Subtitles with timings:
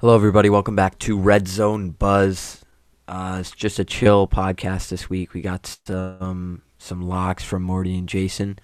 [0.00, 0.48] Hello, everybody.
[0.48, 2.64] Welcome back to Red Zone Buzz.
[3.06, 5.34] Uh, it's just a chill podcast this week.
[5.34, 8.58] We got some some locks from Morty and Jason,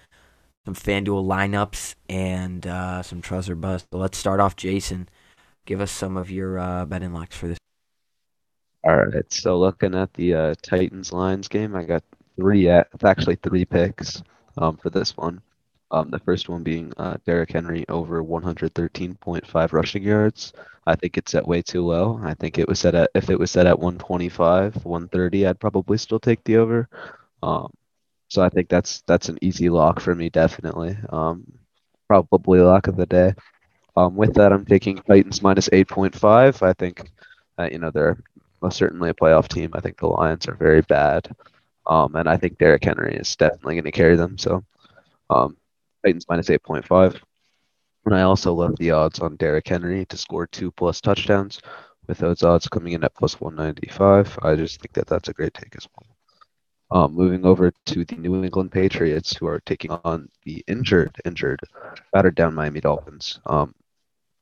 [0.64, 3.86] some FanDuel lineups, and uh, some Trust or Bust.
[3.92, 4.56] So let's start off.
[4.56, 5.10] Jason,
[5.66, 7.58] give us some of your uh, betting locks for this.
[8.82, 9.30] All right.
[9.30, 12.02] So looking at the uh, Titans Lions game, I got
[12.36, 12.70] three.
[12.70, 14.22] At, it's actually three picks
[14.56, 15.42] um, for this one.
[15.90, 20.52] Um, the first one being uh, Derrick Henry over 113.5 rushing yards.
[20.86, 22.20] I think it's set way too low.
[22.22, 25.98] I think it was set at if it was set at 125, 130, I'd probably
[25.98, 26.88] still take the over.
[27.42, 27.72] Um,
[28.28, 30.96] so I think that's that's an easy lock for me, definitely.
[31.10, 31.44] Um,
[32.08, 33.34] probably lock of the day.
[33.96, 36.62] Um, with that, I'm taking Titans minus 8.5.
[36.62, 37.10] I think,
[37.58, 38.18] uh, you know, they're
[38.62, 39.70] most certainly a playoff team.
[39.74, 41.34] I think the Lions are very bad,
[41.86, 44.38] um, and I think Derrick Henry is definitely going to carry them.
[44.38, 44.64] So,
[45.30, 45.56] um,
[46.06, 47.20] Titans minus 8.5.
[48.04, 51.60] And I also love the odds on Derrick Henry to score two plus touchdowns.
[52.06, 55.52] With those odds coming in at plus 195, I just think that that's a great
[55.54, 57.02] take as well.
[57.02, 61.58] Um, moving over to the New England Patriots, who are taking on the injured, injured,
[62.12, 63.40] battered down Miami Dolphins.
[63.46, 63.74] Um,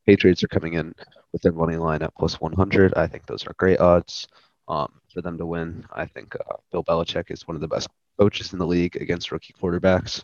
[0.05, 0.95] Patriots are coming in
[1.33, 2.93] with their money line at plus 100.
[2.95, 4.29] I think those are great odds
[4.69, 5.87] um, for them to win.
[5.91, 7.89] I think uh, Bill Belichick is one of the best
[8.21, 10.23] coaches in the league against rookie quarterbacks.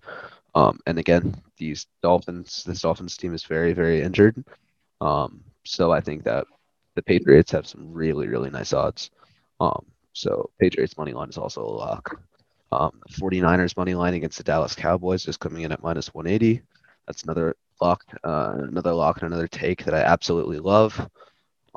[0.55, 4.45] Um, and again, these Dolphins, this Dolphins team is very, very injured.
[5.01, 6.47] Um, so I think that
[6.95, 9.11] the Patriots have some really, really nice odds.
[9.61, 12.21] Um, so Patriots money line is also a lock.
[12.73, 16.62] Um, 49ers money line against the Dallas Cowboys is coming in at minus 180.
[17.06, 21.09] That's another lock, uh, another lock and another take that I absolutely love.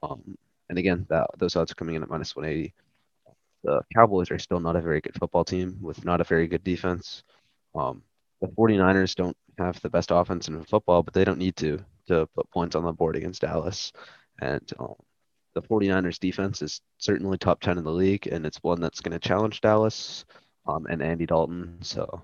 [0.01, 0.37] Um,
[0.69, 2.73] and again, that, those odds are coming in at minus 180.
[3.63, 6.63] The Cowboys are still not a very good football team with not a very good
[6.63, 7.23] defense.
[7.73, 8.03] Um,
[8.43, 12.27] the 49ers don't have the best offense in football, but they don't need to to
[12.35, 13.93] put points on the board against Dallas.
[14.41, 14.95] And um,
[15.55, 19.17] the 49ers defense is certainly top 10 in the league, and it's one that's going
[19.17, 20.25] to challenge Dallas
[20.67, 21.77] um, and Andy Dalton.
[21.81, 22.21] So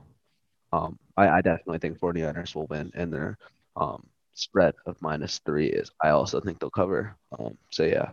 [0.73, 3.37] um, I, I, definitely think 49ers will win, and their
[3.77, 7.15] um, spread of minus three is I also think they'll cover.
[7.39, 8.11] Um, so yeah.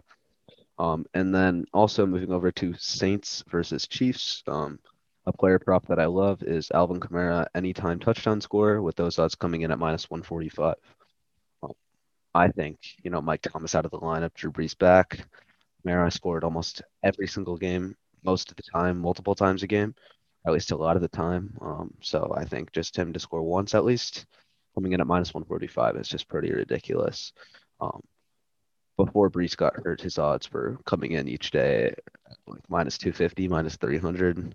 [0.78, 4.44] Um, and then also moving over to Saints versus Chiefs.
[5.28, 9.34] A player prop that I love is Alvin Kamara anytime touchdown score with those odds
[9.34, 10.76] coming in at minus 145.
[12.32, 15.26] I think, you know, Mike Thomas out of the lineup, Drew Brees back.
[15.84, 19.96] Kamara scored almost every single game, most of the time, multiple times a game,
[20.46, 21.56] at least a lot of the time.
[21.60, 24.26] Um, so I think just him to score once at least,
[24.76, 27.32] coming in at minus 145 is just pretty ridiculous.
[27.80, 28.00] Um,
[28.96, 31.94] before Brees got hurt, his odds were coming in each day
[32.46, 34.54] like minus 250, minus 300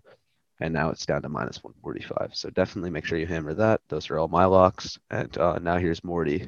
[0.62, 2.32] and now it's down to minus 145.
[2.34, 3.82] So definitely make sure you hammer that.
[3.90, 4.98] Those are all my locks.
[5.10, 6.48] And uh, now here's Morty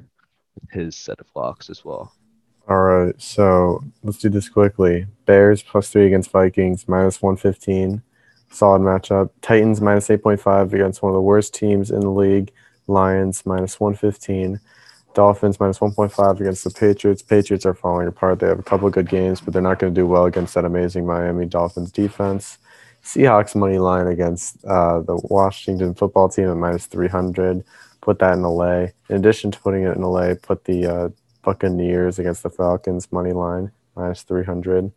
[0.55, 2.13] with his set of locks as well.
[2.69, 5.07] All right, so let's do this quickly.
[5.25, 8.01] Bears plus three against Vikings, minus 115.
[8.51, 9.31] Solid matchup.
[9.41, 12.51] Titans minus 8.5 against one of the worst teams in the league.
[12.87, 14.59] Lions minus 115.
[15.15, 17.21] Dolphins minus 1.5 against the Patriots.
[17.21, 18.39] Patriots are falling apart.
[18.39, 20.65] They have a couple good games, but they're not going to do well against that
[20.65, 22.59] amazing Miami Dolphins defense.
[23.03, 27.63] Seahawks money line against uh, the Washington football team at minus 300.
[28.01, 28.87] Put that in LA.
[29.09, 31.09] In addition to putting it in LA, put the uh,
[31.43, 34.91] Buccaneers against the Falcons money line minus 300.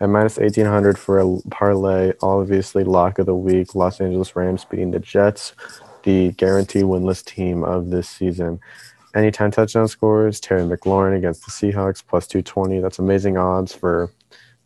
[0.00, 3.74] And minus 1800 for a parlay, obviously lock of the week.
[3.74, 5.54] Los Angeles Rams beating the Jets,
[6.02, 8.60] the guaranteed winless team of this season.
[9.14, 12.80] Anytime touchdown scores, Terry McLaurin against the Seahawks plus 220.
[12.80, 14.10] That's amazing odds for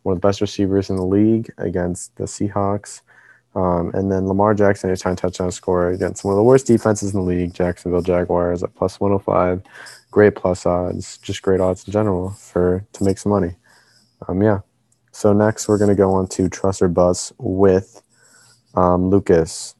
[0.03, 3.01] one of the best receivers in the league against the Seahawks.
[3.55, 7.19] Um, and then Lamar Jackson, anytime touchdown score against one of the worst defenses in
[7.19, 9.63] the league, Jacksonville Jaguars at plus 105.
[10.11, 13.55] Great plus odds, just great odds in general for to make some money.
[14.27, 14.59] Um, yeah.
[15.11, 18.01] So next we're gonna go on to Trust or Bust with
[18.75, 19.75] um, Lucas.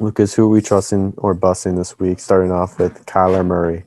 [0.00, 2.18] Lucas, who are we trusting or busing this week?
[2.18, 3.84] Starting off with Kyler Murray.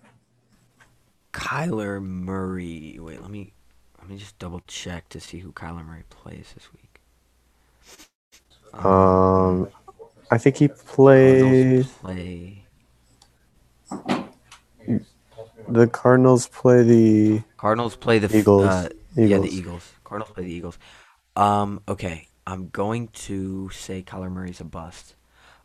[1.34, 2.98] Kyler Murray.
[3.00, 3.54] Wait, let me
[4.12, 7.02] me just double check to see who Kyler Murray plays this week.
[8.74, 9.70] Um,
[10.30, 11.88] I think he plays.
[11.88, 12.66] Play.
[15.68, 18.66] The Cardinals play the Cardinals play the Eagles.
[18.66, 19.30] Uh, Eagles.
[19.30, 19.92] Yeah, the Eagles.
[20.04, 20.78] Cardinals play the Eagles.
[21.36, 25.16] Um, okay, I'm going to say Kyler Murray's a bust.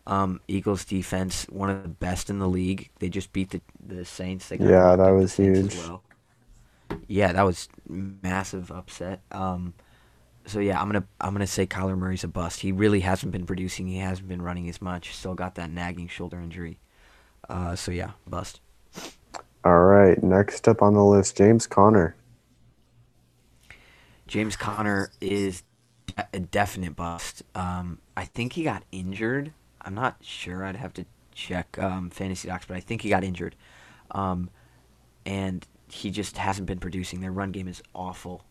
[0.06, 2.90] Um, Eagles defense, one of the best in the league.
[3.00, 4.48] They just beat the the Saints.
[4.48, 5.74] They yeah, that was huge.
[5.76, 6.02] Well
[7.08, 9.20] yeah, that was massive upset.
[9.30, 9.74] Um,
[10.46, 12.60] so yeah, I'm gonna I'm gonna say Kyler Murray's a bust.
[12.60, 13.86] He really hasn't been producing.
[13.88, 15.14] He hasn't been running as much.
[15.14, 16.78] Still got that nagging shoulder injury.
[17.48, 18.60] Uh, so yeah, bust.
[19.64, 20.22] All right.
[20.22, 22.14] Next up on the list, James Conner.
[24.26, 25.62] James Conner is
[26.32, 27.42] a definite bust.
[27.54, 29.52] Um, I think he got injured.
[29.82, 30.64] I'm not sure.
[30.64, 33.54] I'd have to check um, fantasy docs, but I think he got injured.
[34.12, 34.50] Um,
[35.24, 37.20] and he just hasn't been producing.
[37.20, 38.44] Their run game is awful.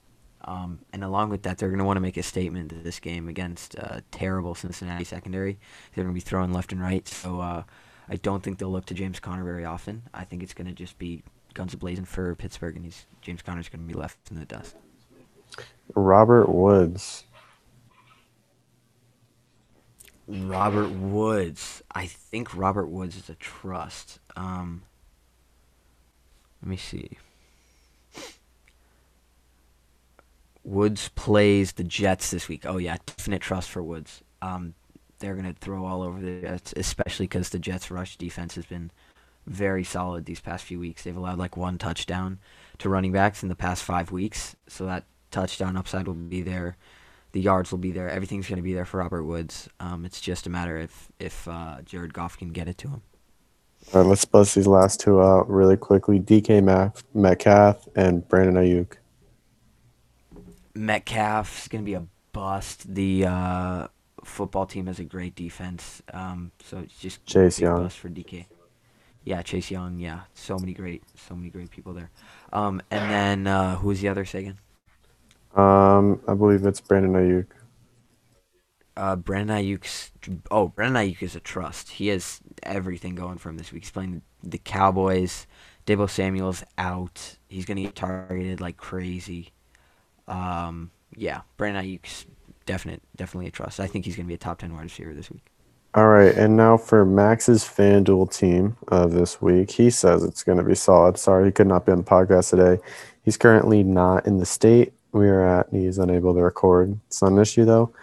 [0.45, 2.99] Um, and along with that, they're going to want to make a statement to this
[2.99, 5.57] game against uh, terrible Cincinnati secondary.
[5.93, 7.07] They're going to be throwing left and right.
[7.07, 7.63] So uh,
[8.07, 10.03] I don't think they'll look to James Conner very often.
[10.13, 11.23] I think it's going to just be
[11.55, 14.75] guns blazing for Pittsburgh, and he's, James Conner's going to be left in the dust.
[15.95, 17.23] Robert Woods.
[20.27, 21.81] Robert Woods.
[21.91, 24.19] I think Robert Woods is a trust.
[24.35, 24.83] Um,
[26.65, 27.11] let me see.
[30.63, 32.65] Woods plays the Jets this week.
[32.65, 34.23] Oh yeah, definite trust for Woods.
[34.41, 34.73] Um,
[35.19, 38.89] they're gonna throw all over the Jets, especially because the Jets' rush defense has been
[39.45, 41.03] very solid these past few weeks.
[41.03, 42.39] They've allowed like one touchdown
[42.79, 46.77] to running backs in the past five weeks, so that touchdown upside will be there.
[47.33, 48.09] The yards will be there.
[48.09, 49.69] Everything's to be there for Robert Woods.
[49.79, 53.03] Um, it's just a matter if if uh, Jared Goff can get it to him.
[53.93, 56.19] All right, let's bust these last two out really quickly.
[56.19, 58.97] DK Metcalf and Brandon Aiyuk.
[60.73, 62.93] Metcalf's going to be a bust.
[62.93, 63.87] The uh,
[64.23, 68.45] football team has a great defense, um, so it's just Chase Young bust for DK.
[69.23, 69.97] Yeah, Chase Young.
[69.99, 72.11] Yeah, so many great, so many great people there.
[72.51, 74.25] Um, and then uh, who was the other?
[74.25, 74.59] Say again.
[75.55, 77.47] Um, I believe it's Brandon Aiyuk.
[78.97, 80.11] Uh, Brandon Aiyuk's
[80.51, 81.89] oh, Brandon Aiyuk is a trust.
[81.89, 83.83] He has everything going for him this week.
[83.83, 85.47] He's playing the Cowboys.
[85.85, 87.37] Deebo Samuel's out.
[87.47, 89.51] He's gonna get targeted like crazy.
[90.27, 92.25] Um, yeah, Brandon Aiyuk's
[92.65, 93.79] definite, definitely a trust.
[93.79, 95.45] I think he's gonna be a top ten wide receiver this week.
[95.95, 100.57] All right, and now for Max's FanDuel team uh, this week, he says it's going
[100.57, 101.17] to be solid.
[101.17, 102.83] Sorry, he could not be on the podcast today.
[103.23, 105.67] He's currently not in the state we are at.
[105.71, 106.99] He's unable to record.
[107.07, 107.93] It's not an issue though.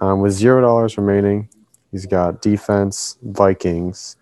[0.00, 1.48] Um, with zero dollars remaining,
[1.90, 4.16] he's got defense Vikings.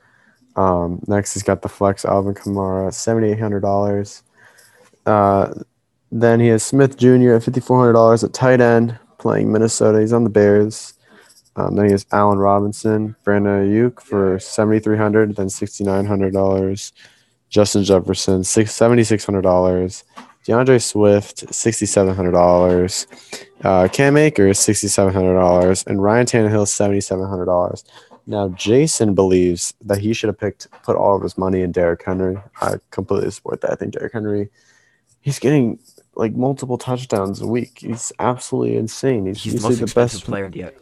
[0.56, 4.22] Um, next, he's got the flex Alvin Kamara, seventy eight hundred dollars.
[5.04, 5.52] Uh,
[6.10, 7.34] then he has Smith Jr.
[7.34, 10.00] at fifty four hundred dollars at tight end, playing Minnesota.
[10.00, 10.94] He's on the Bears.
[11.56, 16.06] Um, then he has Allen Robinson, Brandon Aiyuk for seventy three hundred, then sixty nine
[16.06, 16.92] hundred dollars.
[17.48, 20.04] Justin Jefferson, six seventy six hundred dollars.
[20.46, 23.06] D'Andre Swift, sixty seven hundred dollars.
[23.64, 27.84] Uh, Cam Akers, sixty seven hundred dollars, and Ryan Tannehill, seventy seven hundred dollars.
[28.28, 32.02] Now Jason believes that he should have picked put all of his money in Derrick
[32.04, 32.36] Henry.
[32.60, 33.72] I completely support that.
[33.72, 34.48] I think Derrick Henry,
[35.20, 35.78] he's getting
[36.14, 37.78] like multiple touchdowns a week.
[37.80, 39.26] He's absolutely insane.
[39.26, 40.50] He's, He's the usually most the best player.
[40.52, 40.76] yet.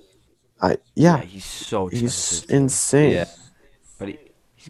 [0.60, 3.12] I yeah, he's so he's insane.
[3.12, 3.24] Yeah.
[3.98, 4.18] but he,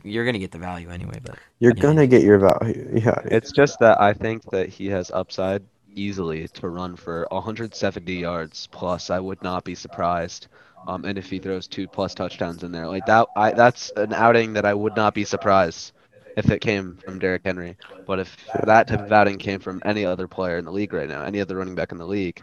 [0.03, 1.19] you're gonna get the value anyway.
[1.23, 1.83] But You're Yeah.
[1.83, 2.91] gonna get your value.
[2.95, 5.63] Yeah, It's just that I think that he has upside
[5.95, 9.11] easily to run for 170 yards plus.
[9.11, 10.49] I would not be surprised.
[10.87, 14.13] Um, and if he throws two plus touchdowns in there, like that, I that's an
[14.13, 15.93] outing that I would not be surprised
[16.37, 17.77] if it came from Derrick Henry.
[18.07, 21.09] But if that type of outing came from any other player in the league right
[21.09, 22.43] now, any other running back in the league,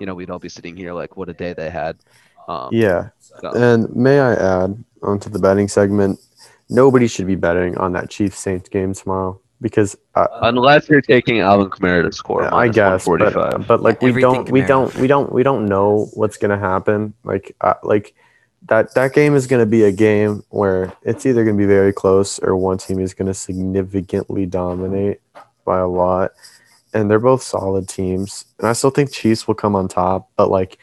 [0.00, 1.96] you know, we'd all be sitting here like, what a day they had.
[2.46, 3.08] Um, yeah.
[3.20, 6.18] so- And may I add onto the betting segment,
[6.68, 11.40] nobody should be betting on that Chiefs Saints game tomorrow because uh, Unless you're taking
[11.40, 15.06] Alvin Kamara to score, Yeah, I guess, but, but like we don't, we don't, we
[15.06, 17.14] don't, we don't know what's gonna happen.
[17.24, 18.14] Like, uh, like
[18.66, 22.38] that that game is gonna be a game where it's either gonna be very close
[22.38, 25.20] or one team is gonna significantly dominate
[25.64, 26.32] by a lot,
[26.94, 28.44] and they're both solid teams.
[28.58, 30.78] And I still think Chiefs will come on top, but like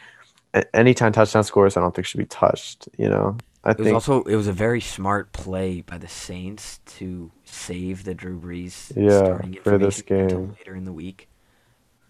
[0.74, 2.88] anytime touchdown scores, I don't think should be touched.
[2.98, 6.80] You know, I it was also it was a very smart play by the Saints
[6.98, 10.56] to save the Drew Brees Yeah, starting for this information until game.
[10.58, 11.28] later in the week.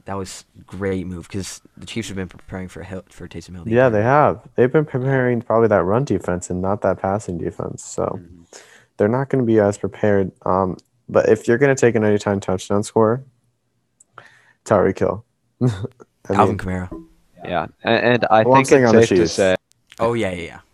[0.05, 3.65] That was great move because the Chiefs have been preparing for Hill, for Taysom Hill.
[3.65, 4.41] the yeah, they have.
[4.55, 7.83] They've been preparing probably that run defense and not that passing defense.
[7.83, 8.21] So.
[8.23, 8.47] Mhm.
[8.99, 10.33] they're not going to be as prepared.
[10.47, 10.77] Um,
[11.09, 13.25] but if you're going to take an anytime touchdown score,
[14.65, 15.25] Tyreek Hill.
[15.63, 15.69] I
[16.33, 17.07] Alvin mean, Kamara.
[17.45, 19.57] Yeah, and, and I Well, think it's on the safe to say
[19.99, 20.45] Oh yeah, yeah, yeah, yeah.
[20.47, 20.66] Sure.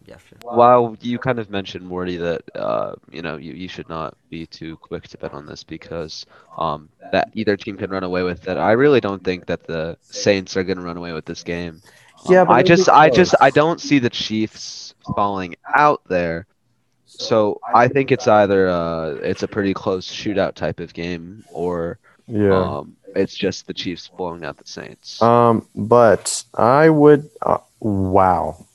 [0.42, 4.46] While you kind of mentioned Morty that uh, you know you, you should not be
[4.46, 6.26] too quick to bet on this because
[6.58, 8.56] um, that either team can run away with it.
[8.56, 11.80] I really don't think that the Saints are going to run away with this game.
[12.26, 13.34] Um, Yeah, but I just I just.
[13.40, 16.46] I don't see the Chiefs falling out there.
[17.06, 21.98] So I think it's either uh, it's a pretty close shootout type of game or
[22.26, 22.78] yeah.
[22.78, 25.20] um, it's just the Chiefs blowing out the Saints.
[25.20, 27.28] Um, but I would.
[27.40, 28.66] Uh, wow.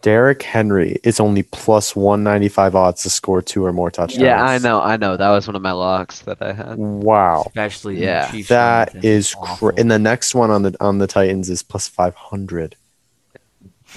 [0.00, 4.22] Derrick Henry is only plus 195 odds to score two or more touchdowns.
[4.22, 5.16] Yeah, I know, I know.
[5.16, 6.78] That was one of my locks that I had.
[6.78, 7.42] Wow.
[7.46, 8.26] Especially Yeah.
[8.30, 9.70] That is That defense is awful.
[9.70, 12.76] cra- and the next one on the on the Titans is plus 500.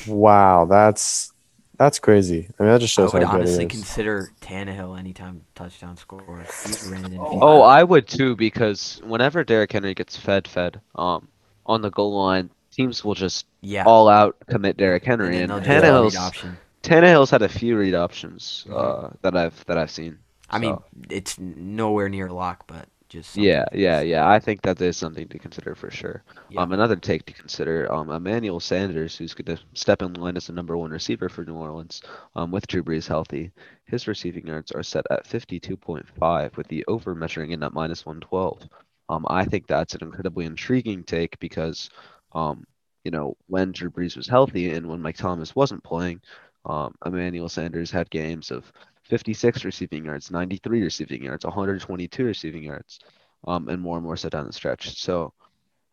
[0.07, 1.31] Wow, that's
[1.77, 2.47] that's crazy.
[2.59, 3.77] I mean, that just I shows would how good honestly it is.
[3.79, 6.45] consider Tannehill anytime touchdown scorer.
[6.65, 7.17] He's ran it in.
[7.19, 11.27] Oh, I would too because whenever Derrick Henry gets fed, fed, um,
[11.65, 13.83] on the goal line, teams will just yeah.
[13.85, 16.43] all out commit Derrick Henry, and they'll do a read Tannehill's.
[16.83, 20.17] Tannehill's had a few read options uh, that I've that I've seen.
[20.49, 20.77] I mean,
[21.09, 24.27] it's nowhere near lock, but just yeah, yeah, yeah.
[24.27, 26.23] I think that is something to consider for sure.
[26.49, 26.61] Yeah.
[26.61, 30.47] Um, another take to consider, um, Emmanuel Sanders, who's going to step in line as
[30.47, 32.01] the number one receiver for New Orleans,
[32.35, 33.51] um, with Drew Brees healthy.
[33.83, 38.69] His receiving yards are set at 52.5, with the over measuring in at minus 112.
[39.09, 41.89] Um, I think that's an incredibly intriguing take because,
[42.33, 42.65] um,
[43.03, 46.21] you know, when Drew Brees was healthy and when Mike Thomas wasn't playing,
[46.65, 48.71] um, Emmanuel Sanders had games of
[49.03, 52.99] 56 receiving yards, 93 receiving yards, 122 receiving yards,
[53.47, 55.01] um, and more and more so down the stretch.
[55.01, 55.33] So,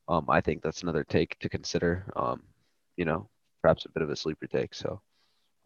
[0.08, 2.04] um, I think that's another take to consider.
[2.16, 2.42] Um,
[2.96, 3.28] you know,
[3.62, 4.74] perhaps a bit of a sleeper take.
[4.74, 5.00] So,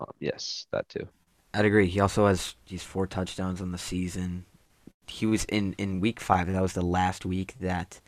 [0.00, 1.08] um, yes, that too.
[1.54, 1.86] I'd agree.
[1.86, 4.46] He also has these four touchdowns on the season.
[5.06, 6.50] He was in in week five.
[6.50, 8.00] That was the last week that,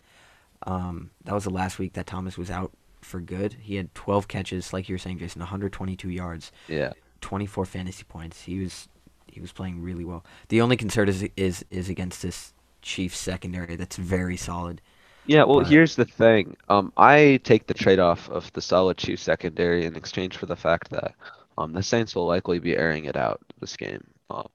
[0.65, 3.55] um, that was the last week that Thomas was out for good.
[3.61, 6.93] He had 12 catches, like you were saying, Jason, 122 yards, Yeah.
[7.21, 8.43] 24 fantasy points.
[8.43, 8.89] He was
[9.27, 10.25] he was playing really well.
[10.49, 12.53] The only concern is is is against this
[12.83, 14.81] Chiefs secondary that's very solid.
[15.27, 16.55] Yeah, well, But- here's the thing.
[16.69, 20.91] Um, I take the trade-off of the solid Chiefs secondary in exchange for the fact
[20.91, 21.15] that
[21.57, 24.05] um, the Saints will likely be airing it out this game.
[24.29, 24.49] Um,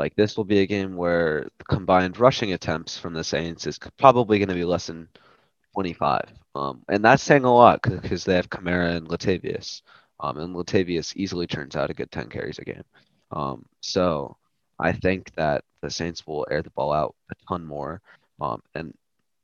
[0.00, 3.78] like this will be a game where the combined rushing attempts from the Saints is
[3.96, 5.08] probably going to be less than
[5.78, 6.24] 25.
[6.56, 9.82] Um, and that's saying a lot because they have Kamara and Latavius.
[10.18, 12.82] Um, and Latavius easily turns out a good 10 carries a game.
[13.30, 14.36] Um, so
[14.80, 18.02] I think that the Saints will air the ball out a ton more.
[18.40, 18.92] Um, and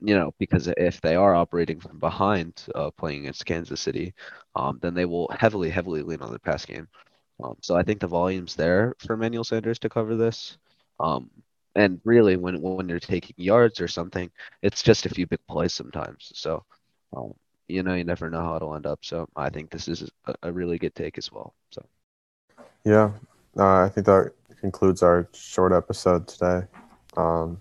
[0.01, 4.13] you know, because if they are operating from behind, uh, playing against Kansas City,
[4.57, 6.89] um, then they will heavily, heavily lean on the pass game.
[7.45, 10.59] Um, so I think the volume's there for Emmanuel Sanders to cover this.
[10.99, 11.31] Um,
[11.75, 14.31] and really, when when you're taking yards or something,
[14.63, 16.33] it's just a few big plays sometimes.
[16.35, 16.65] So,
[17.17, 17.35] um,
[17.69, 19.01] you know, you never know how it'll end up.
[19.05, 21.55] So I think this is a, a really good take as well.
[21.73, 21.85] So
[22.85, 23.11] Yeah,
[23.59, 26.67] uh, I think that concludes our short episode today.
[27.17, 27.61] Um,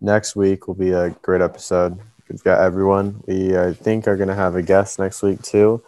[0.00, 1.98] next week will be a great episode.
[2.28, 3.22] We've got everyone.
[3.26, 5.82] We I think are gonna have a guest next week too.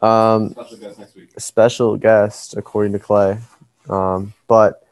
[0.00, 1.30] Um, Special guest next week.
[1.36, 3.38] a special guest according to Clay.
[3.88, 4.86] Um, but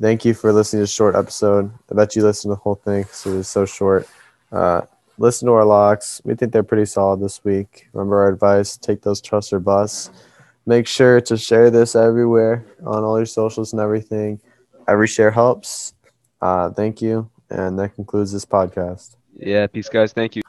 [0.00, 1.72] thank you for listening to this short episode.
[1.90, 4.08] I bet you listened to the whole thing because it was so short.
[4.50, 4.82] Uh,
[5.18, 6.20] listen to our locks.
[6.24, 7.88] We think they're pretty solid this week.
[7.92, 10.12] Remember our advice: take those trust or bust.
[10.66, 14.40] Make sure to share this everywhere on all your socials and everything.
[14.86, 15.94] Every share helps.
[16.40, 19.16] Uh, thank you, and that concludes this podcast.
[19.36, 20.12] yeah, peace, guys.
[20.12, 20.42] Thank you.